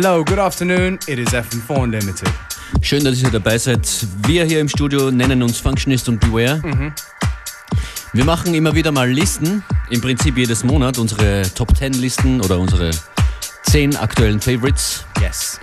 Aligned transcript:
Hello, 0.00 0.22
good 0.22 0.38
afternoon. 0.38 0.96
It 1.08 1.18
is 1.18 1.30
FM4 1.30 1.76
Unlimited. 1.76 2.30
Schön, 2.82 3.02
dass 3.02 3.20
ihr 3.20 3.32
dabei 3.32 3.58
seid. 3.58 3.80
Wir 4.28 4.44
hier 4.44 4.60
im 4.60 4.68
Studio 4.68 5.10
nennen 5.10 5.42
uns 5.42 5.58
Functionist 5.58 6.08
und 6.08 6.20
Beware. 6.20 6.60
Mhm. 6.64 6.92
Wir 8.12 8.24
machen 8.24 8.54
immer 8.54 8.72
wieder 8.76 8.92
mal 8.92 9.10
Listen, 9.10 9.64
im 9.90 10.00
Prinzip 10.00 10.38
jedes 10.38 10.62
Monat, 10.62 10.98
unsere 10.98 11.42
Top 11.52 11.76
10 11.76 11.94
Listen 11.94 12.40
oder 12.40 12.60
unsere 12.60 12.92
10 13.64 13.96
aktuellen 13.96 14.40
Favorites. 14.40 15.04
Yes. 15.20 15.58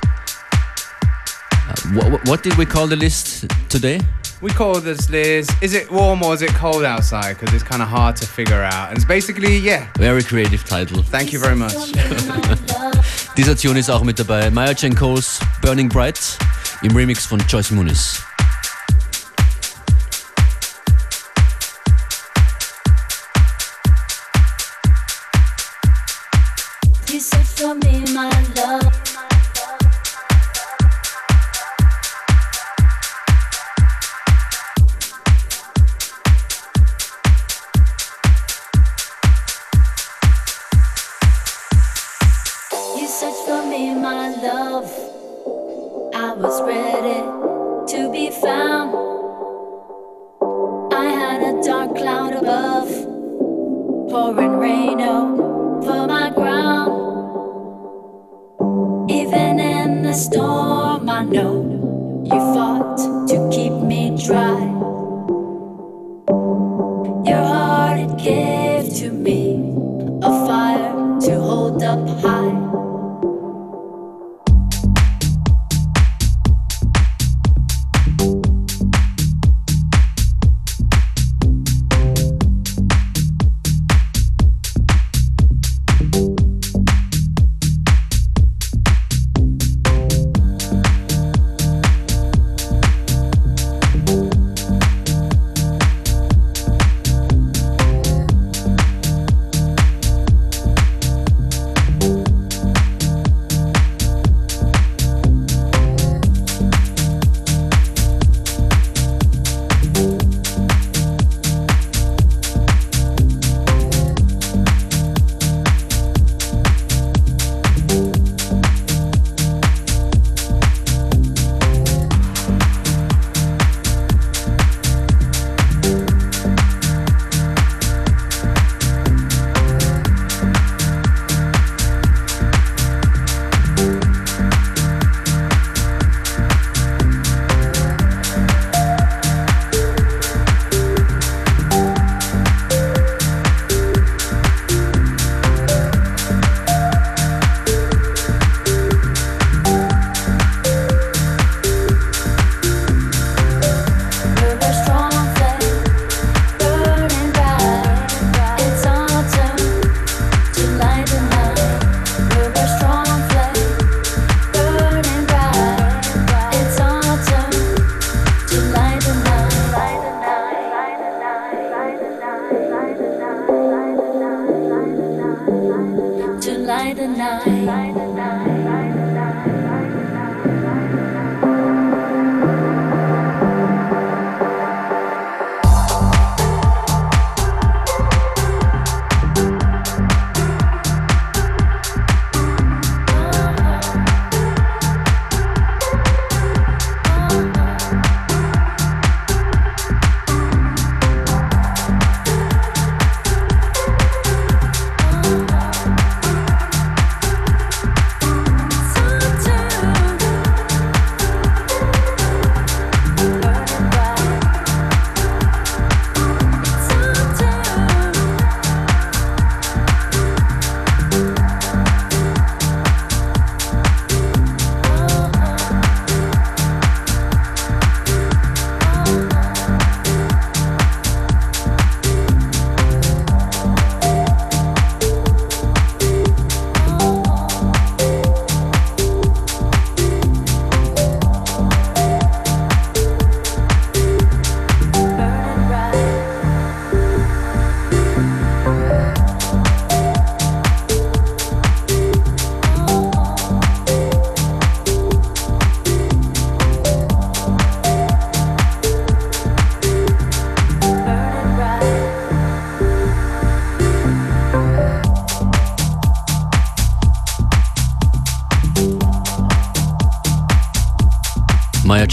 Uh, 1.69 1.95
what, 1.95 2.27
what 2.27 2.43
did 2.43 2.57
we 2.57 2.65
call 2.65 2.89
the 2.89 2.97
list 2.97 3.47
today? 3.69 3.99
We 4.41 4.51
call 4.51 4.81
this 4.81 5.07
list, 5.07 5.53
is 5.61 5.73
it 5.73 5.89
warm 5.89 6.21
or 6.21 6.33
is 6.33 6.41
it 6.41 6.53
cold 6.59 6.83
outside? 6.83 7.37
Because 7.39 7.55
it's 7.55 7.63
kind 7.63 7.81
of 7.81 7.87
hard 7.87 8.17
to 8.17 8.27
figure 8.27 8.61
out. 8.61 8.89
And 8.89 8.97
it's 8.97 9.07
basically, 9.07 9.57
yeah, 9.59 9.87
Very 9.97 10.23
creative 10.23 10.65
title. 10.65 11.03
thank 11.03 11.31
you 11.31 11.39
very 11.39 11.55
much. 11.55 11.73
Dieser 13.37 13.57
Tune 13.57 13.79
ist 13.79 13.89
auch 13.89 14.03
mit 14.03 14.17
dabei. 14.17 14.49
Maya 14.49 14.71
Jenko's 14.71 15.39
Burning 15.61 15.89
Bright 15.89 16.37
im 16.83 16.95
Remix 16.95 17.25
von 17.25 17.43
Joyce 17.49 17.71
Muniz. 17.71 18.23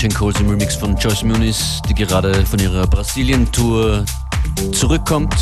Jen 0.02 0.12
Coles 0.14 0.40
im 0.40 0.50
Remix 0.50 0.74
von 0.74 0.96
Joyce 0.96 1.22
Muniz, 1.22 1.80
die 1.88 1.94
gerade 1.94 2.44
von 2.44 2.58
ihrer 2.58 2.88
Brasilien-Tour 2.88 4.04
zurückkommt. 4.72 5.32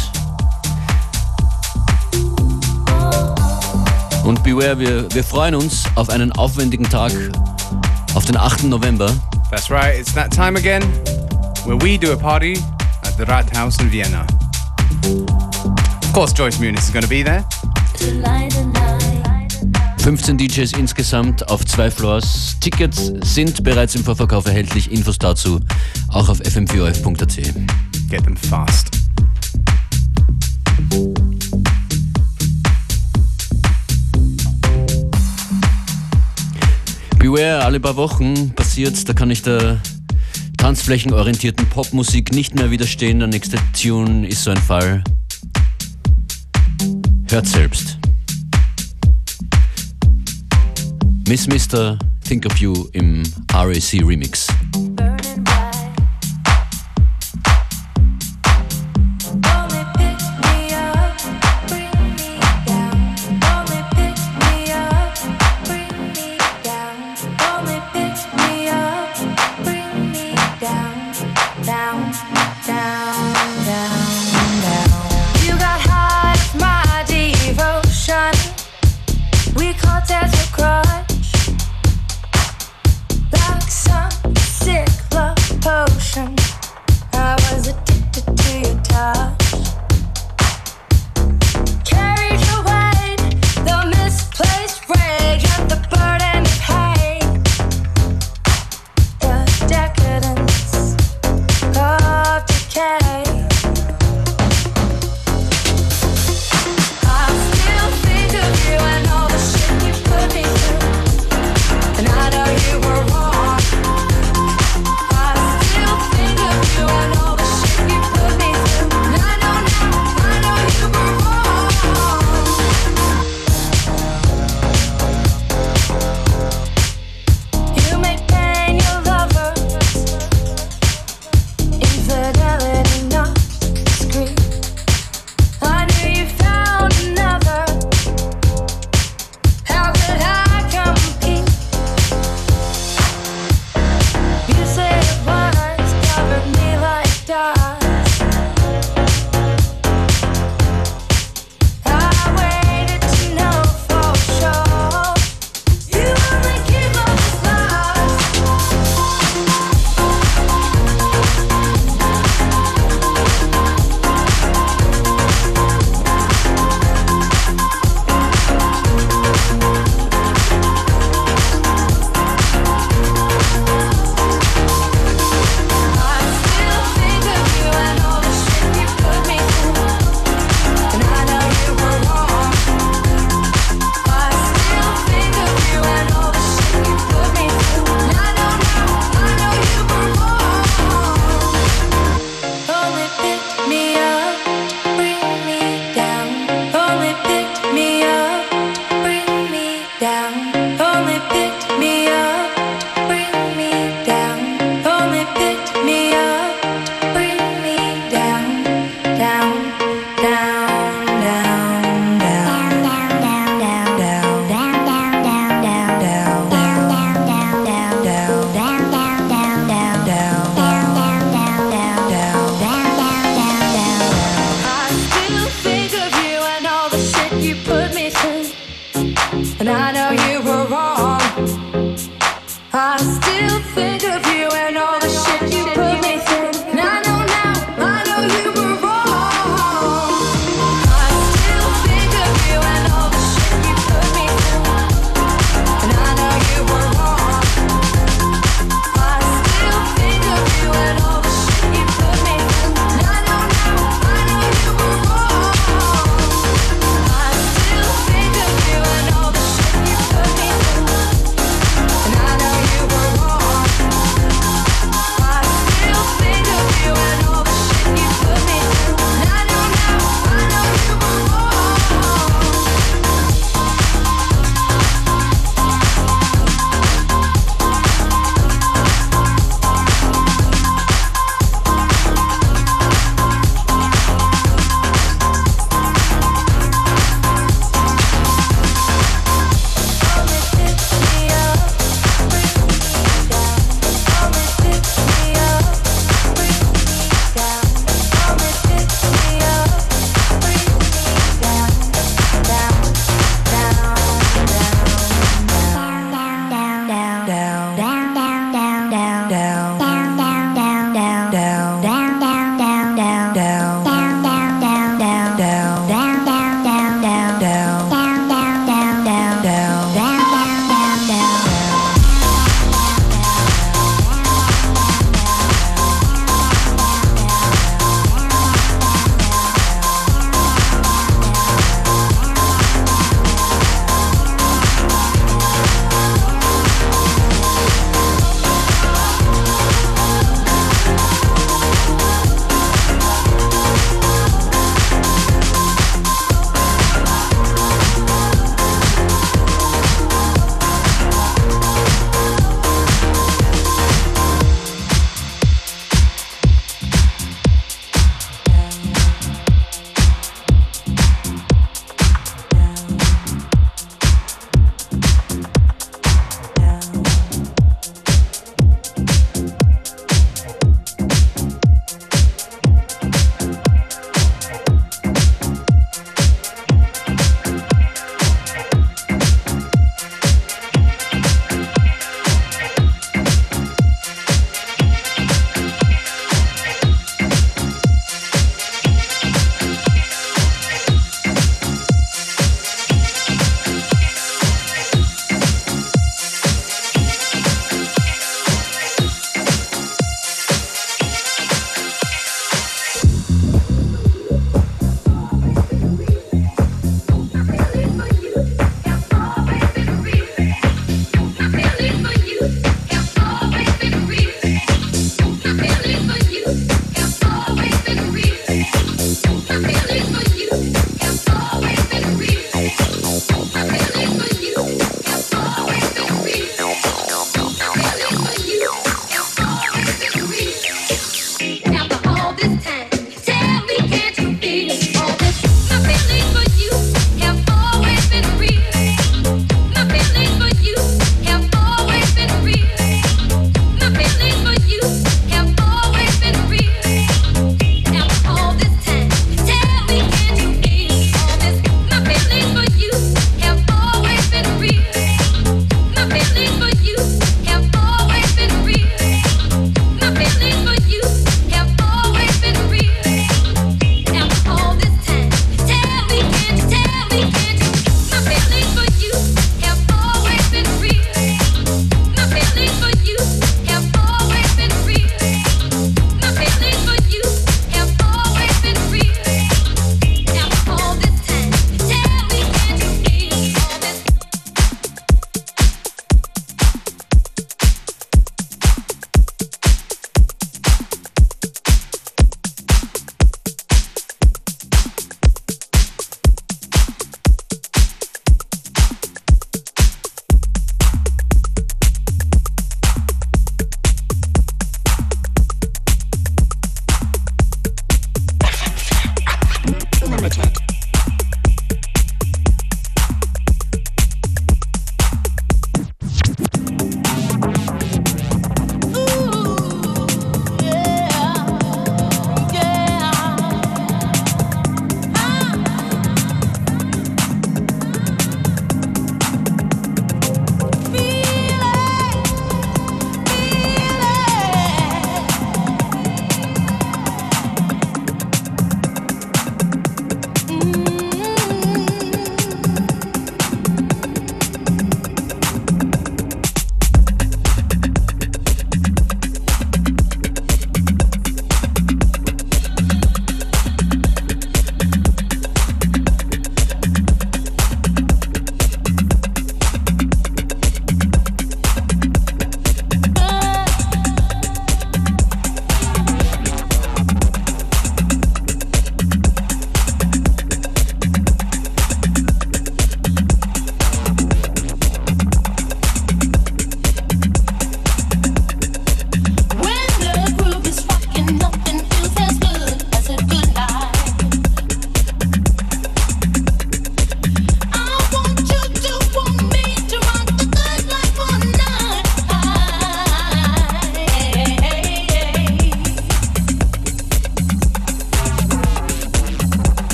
Und 4.23 4.45
beware, 4.45 4.79
wir, 4.79 5.15
wir 5.15 5.25
freuen 5.25 5.55
uns 5.55 5.85
auf 5.95 6.11
einen 6.11 6.31
aufwendigen 6.33 6.85
Tag, 6.85 7.11
auf 8.13 8.27
den 8.27 8.37
8. 8.37 8.65
November. 8.65 9.11
That's 9.51 9.71
right, 9.71 9.99
it's 9.99 10.13
that 10.13 10.31
time 10.31 10.59
again, 10.59 10.83
where 11.65 11.81
we 11.81 11.97
do 11.97 12.13
a 12.13 12.17
party 12.17 12.59
at 13.07 13.17
the 13.17 13.25
Rathaus 13.25 13.81
in 13.81 13.91
Vienna. 13.91 14.27
Of 16.03 16.13
course, 16.13 16.35
Joyce 16.35 16.59
Muniz 16.59 16.81
is 16.81 16.91
going 16.91 17.05
to 17.05 17.09
be 17.09 17.23
there. 17.23 17.47
15 20.01 20.39
DJs 20.39 20.73
insgesamt 20.79 21.49
auf 21.51 21.65
zwei 21.67 21.91
Floors. 21.91 22.57
Tickets 22.61 23.13
sind 23.23 23.63
bereits 23.63 23.95
im 23.95 24.03
Vorverkauf 24.03 24.47
erhältlich. 24.47 24.91
Infos 24.91 25.19
dazu 25.19 25.61
auch 26.09 26.31
auf 26.31 26.39
fmvf.at. 26.39 27.37
Get 28.09 28.25
them 28.25 28.37
fast. 28.37 28.91
Beware, 37.19 37.63
alle 37.63 37.79
paar 37.79 37.97
Wochen 37.97 38.51
passiert, 38.55 39.07
da 39.07 39.13
kann 39.13 39.31
ich 39.31 39.43
der 39.43 39.81
tanzflächenorientierten 40.57 41.67
Popmusik 41.67 42.33
nicht 42.33 42.55
mehr 42.55 42.71
widerstehen. 42.71 43.19
Der 43.19 43.29
nächste 43.29 43.59
Tune 43.81 44.27
ist 44.27 44.45
so 44.45 44.51
ein 44.51 44.57
Fall. 44.57 45.05
Hört 47.29 47.47
selbst. 47.47 48.00
Miss 51.31 51.47
Mister, 51.47 51.97
Think 52.25 52.45
of 52.45 52.59
You 52.59 52.89
im 52.93 53.23
RAC 53.53 54.03
Remix. 54.03 54.49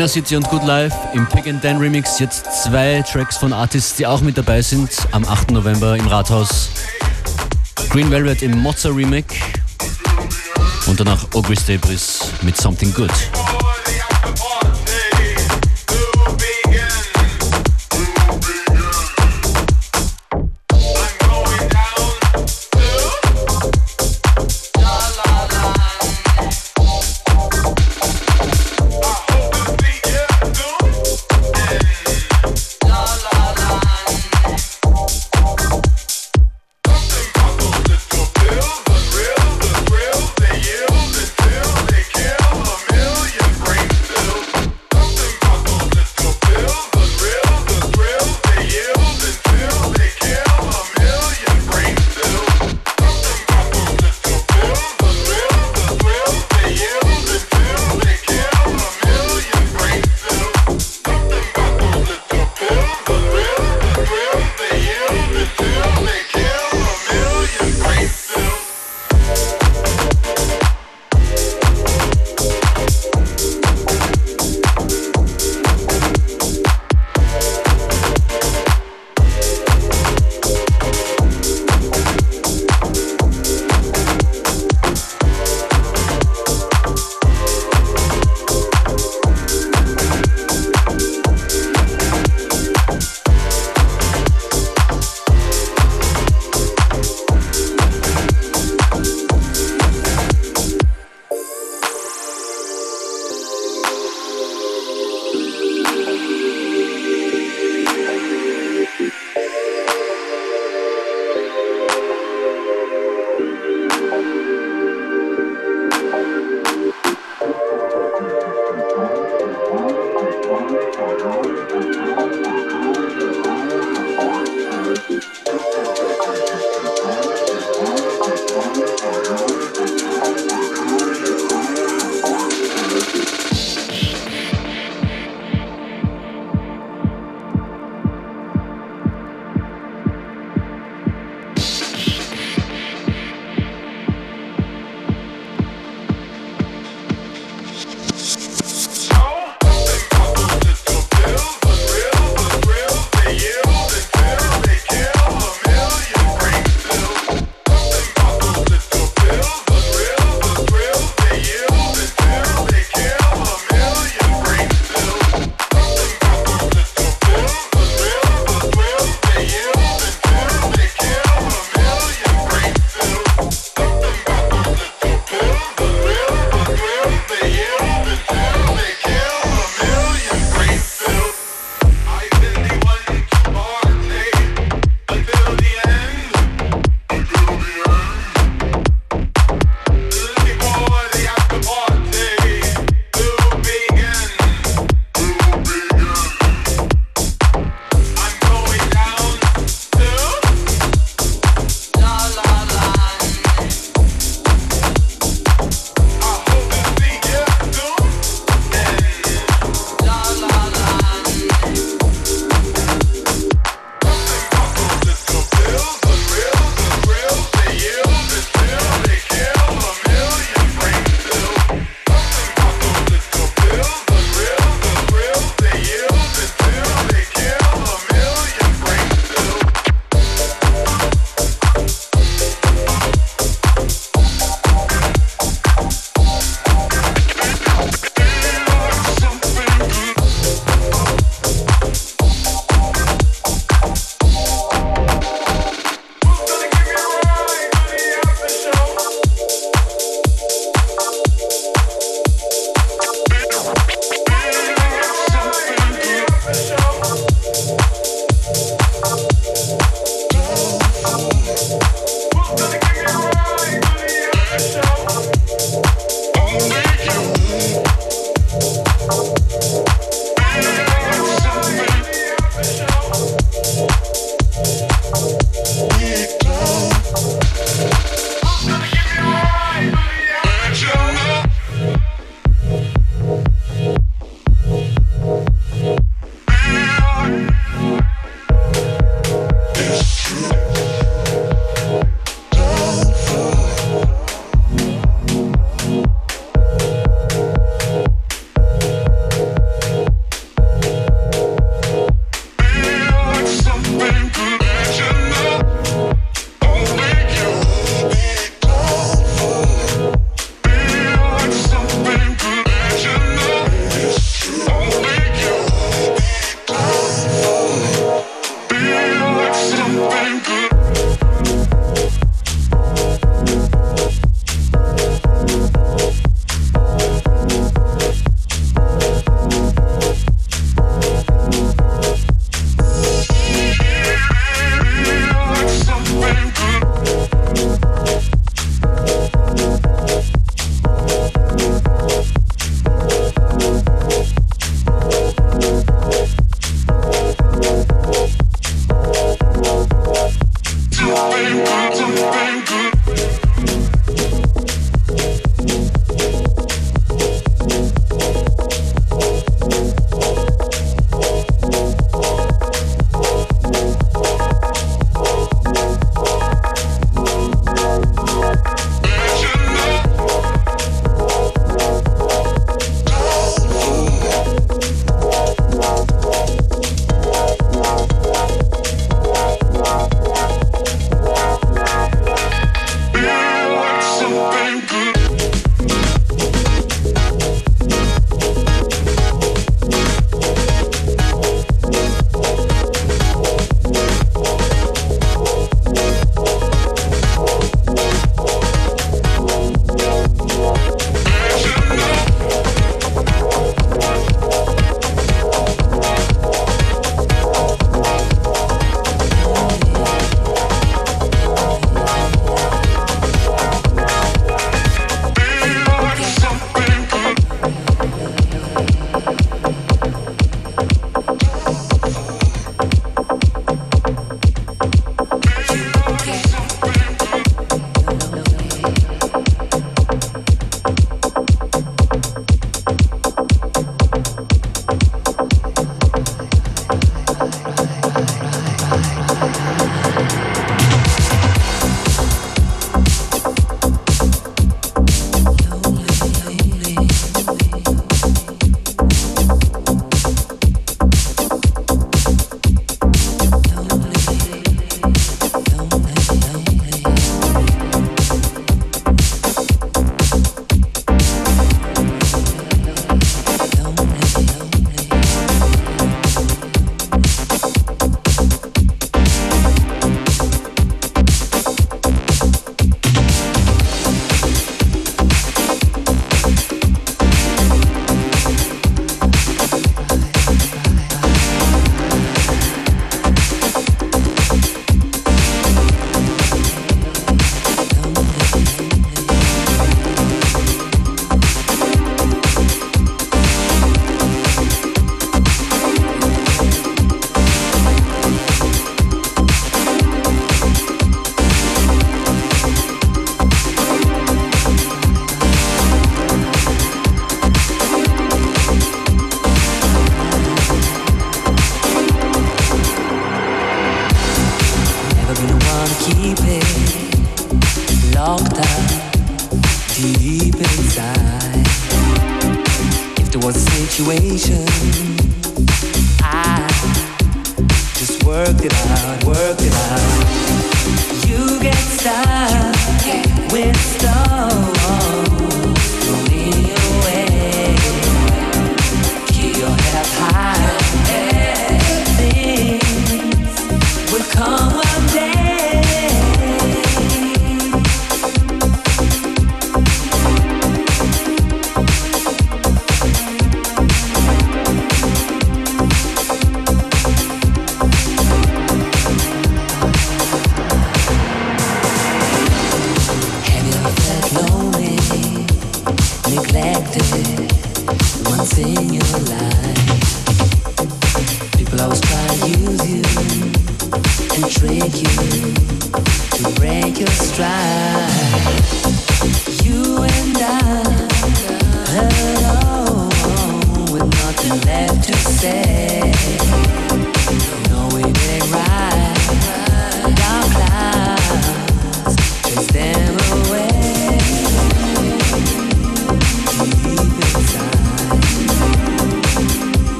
Inner 0.00 0.08
City 0.08 0.34
und 0.34 0.48
Good 0.48 0.64
Life 0.64 0.96
im 1.12 1.26
Pig 1.26 1.46
and 1.46 1.62
Dan 1.62 1.76
Remix 1.76 2.18
jetzt 2.20 2.46
zwei 2.62 3.02
Tracks 3.02 3.36
von 3.36 3.52
Artists, 3.52 3.96
die 3.96 4.06
auch 4.06 4.22
mit 4.22 4.38
dabei 4.38 4.62
sind 4.62 4.90
am 5.10 5.26
8. 5.26 5.50
November 5.50 5.94
im 5.94 6.06
Rathaus. 6.06 6.70
Green 7.90 8.10
Velvet 8.10 8.40
im 8.40 8.58
Mozza 8.62 8.88
Remake 8.88 9.34
und 10.86 10.98
danach 10.98 11.26
Ogris 11.34 11.66
Debris 11.66 12.20
mit 12.40 12.56
Something 12.56 12.94
Good. 12.94 13.10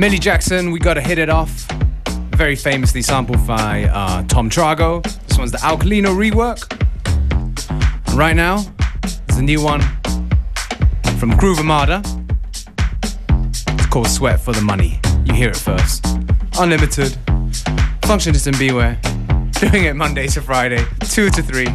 Millie 0.00 0.18
Jackson, 0.18 0.70
we 0.70 0.78
gotta 0.78 1.02
hit 1.02 1.18
it 1.18 1.28
off. 1.28 1.50
Very 2.30 2.56
famously 2.56 3.02
sampled 3.02 3.46
by 3.46 3.84
uh, 3.84 4.22
Tom 4.28 4.48
Trago. 4.48 5.02
This 5.28 5.36
one's 5.36 5.52
the 5.52 5.58
Alcalino 5.58 6.16
rework. 6.16 6.72
And 8.06 8.14
right 8.14 8.34
now, 8.34 8.64
it's 9.02 9.36
a 9.36 9.42
new 9.42 9.62
one 9.62 9.82
from 11.18 11.36
Groove 11.36 11.58
Armada. 11.58 12.02
It's 13.28 13.86
called 13.88 14.06
Sweat 14.06 14.40
for 14.40 14.54
the 14.54 14.62
Money. 14.62 14.98
You 15.26 15.34
hear 15.34 15.50
it 15.50 15.56
first. 15.58 16.06
Unlimited. 16.58 17.12
Functionist 18.00 18.46
and 18.46 18.58
Beware. 18.58 18.98
Doing 19.60 19.84
it 19.84 19.96
Monday 19.96 20.28
to 20.28 20.40
Friday, 20.40 20.82
2 21.10 21.28
to 21.28 21.42
3. 21.42 21.66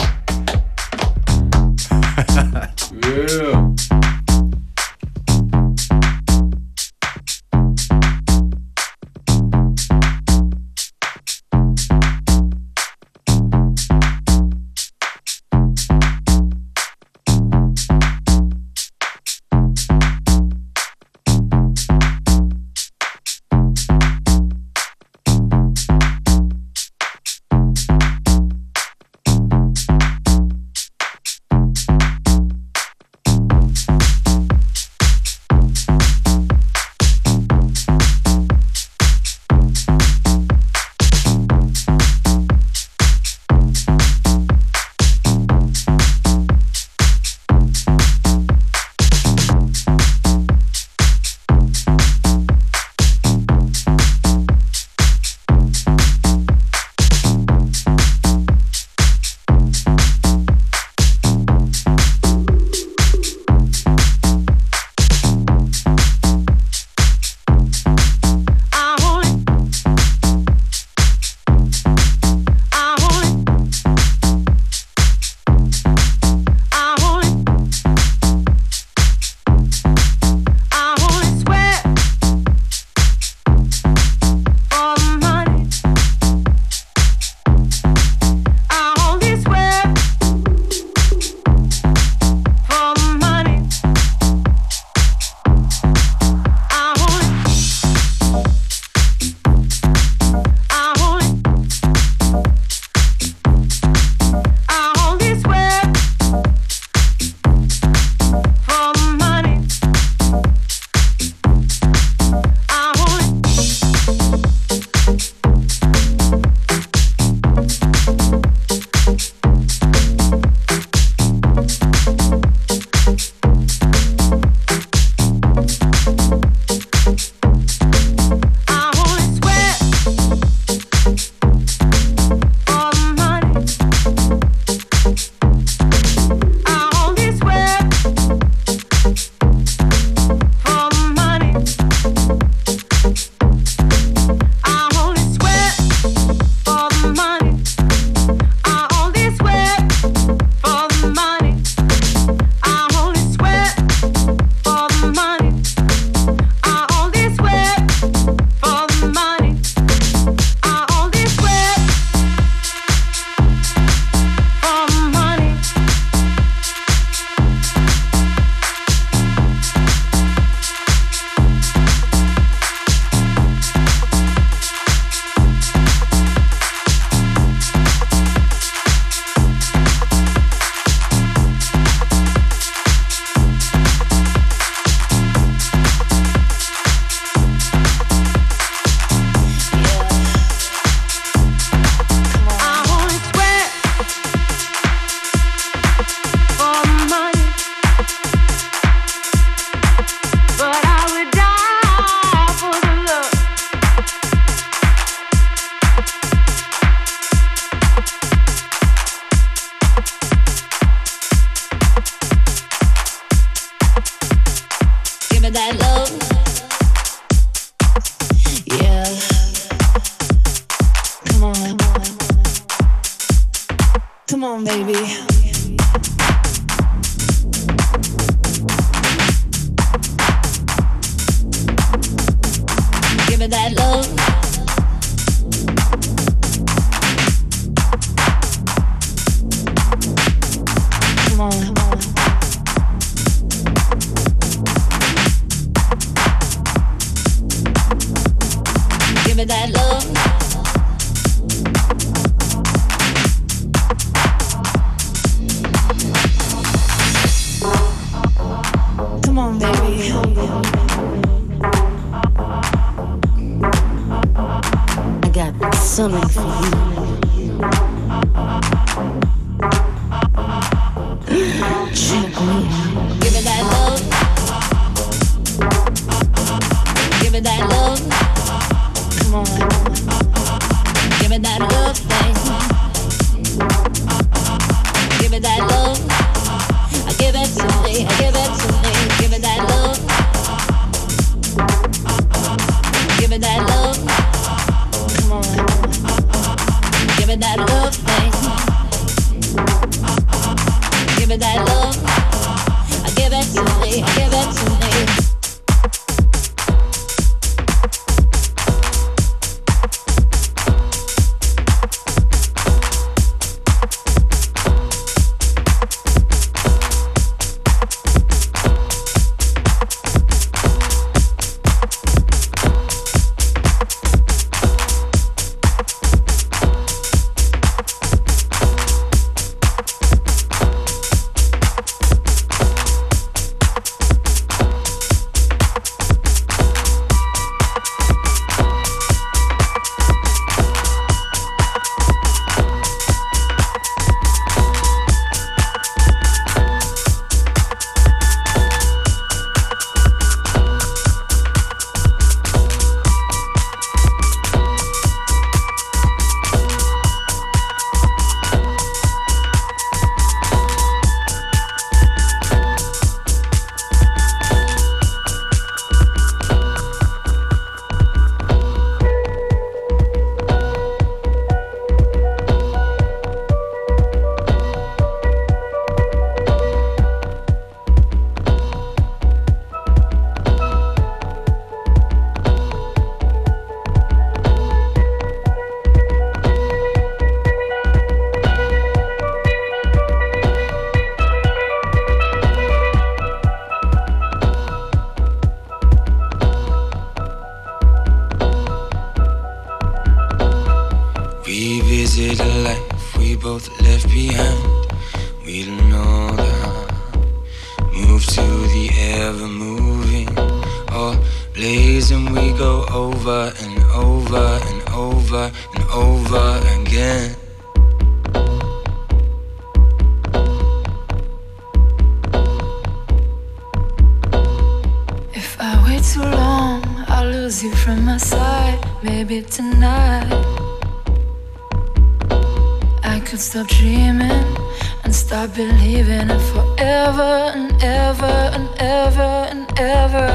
And 437.25 437.83
ever 437.83 438.25
and 438.55 438.69
ever 438.79 439.47
and 439.51 439.79
ever 439.79 440.34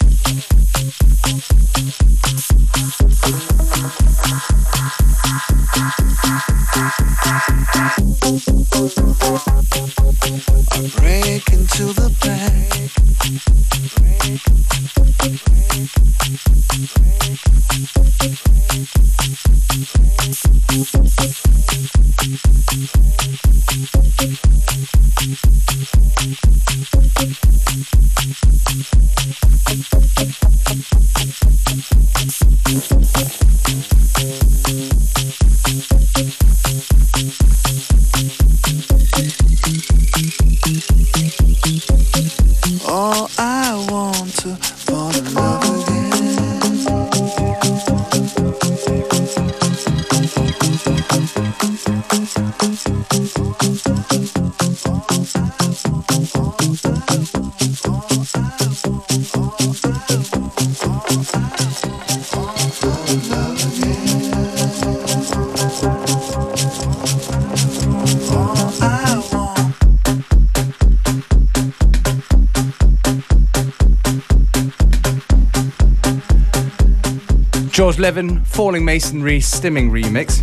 Masonry, 79.21 79.39
Stimming 79.39 79.91
remix. 79.91 80.41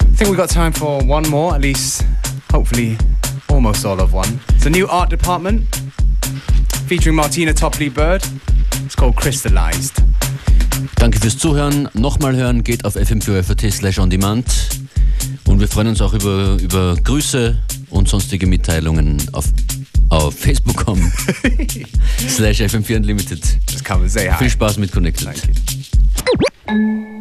I 0.00 0.16
think 0.16 0.30
we 0.30 0.36
got 0.36 0.50
time 0.50 0.72
for 0.72 1.02
one 1.02 1.26
more, 1.30 1.54
at 1.54 1.62
least, 1.62 2.04
hopefully, 2.52 2.98
almost 3.48 3.86
all 3.86 3.98
of 3.98 4.12
one. 4.12 4.40
It's 4.50 4.66
a 4.66 4.70
new 4.70 4.86
art 4.86 5.08
department 5.08 5.64
featuring 6.86 7.16
Martina 7.16 7.54
Topley 7.54 7.88
Bird. 7.88 8.22
It's 8.84 8.94
called 8.94 9.16
Crystallized. 9.16 10.02
Danke 10.96 11.18
fürs 11.18 11.38
Zuhören. 11.38 11.88
Nochmal 11.94 12.36
hören 12.36 12.62
geht 12.62 12.84
auf 12.84 12.94
fm4fat 12.94 13.70
slash 13.70 13.98
on 13.98 14.10
demand. 14.10 14.44
Und 15.46 15.60
wir 15.60 15.68
freuen 15.68 15.88
uns 15.88 16.02
auch 16.02 16.12
über, 16.12 16.58
über 16.60 16.94
Grüße 17.02 17.58
und 17.88 18.06
sonstige 18.06 18.46
Mitteilungen 18.46 19.16
auf, 19.32 19.46
auf 20.10 20.34
facebook.com 20.38 21.10
slash 22.28 22.60
fm4 22.60 22.96
unlimited. 22.96 23.42
Just 23.66 23.84
come 23.84 24.02
and 24.02 24.10
say 24.10 24.28
hi. 24.28 24.36
Viel 24.36 24.50
Spaß 24.50 24.76
mit 24.76 24.92
Connected. 24.92 25.40
嗯 26.66 27.13